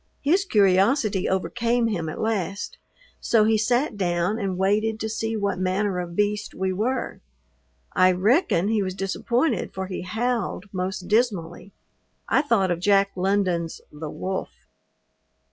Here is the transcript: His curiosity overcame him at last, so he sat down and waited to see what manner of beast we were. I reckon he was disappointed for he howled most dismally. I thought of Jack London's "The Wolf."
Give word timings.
His 0.23 0.45
curiosity 0.45 1.29
overcame 1.29 1.85
him 1.85 2.09
at 2.09 2.19
last, 2.19 2.79
so 3.19 3.43
he 3.43 3.55
sat 3.55 3.97
down 3.97 4.39
and 4.39 4.57
waited 4.57 4.99
to 4.99 5.07
see 5.07 5.37
what 5.37 5.59
manner 5.59 5.99
of 5.99 6.15
beast 6.15 6.55
we 6.55 6.73
were. 6.73 7.21
I 7.93 8.11
reckon 8.11 8.67
he 8.69 8.81
was 8.81 8.95
disappointed 8.95 9.75
for 9.75 9.85
he 9.85 10.01
howled 10.01 10.65
most 10.73 11.07
dismally. 11.07 11.71
I 12.27 12.41
thought 12.41 12.71
of 12.71 12.79
Jack 12.79 13.11
London's 13.15 13.79
"The 13.91 14.09
Wolf." 14.09 14.55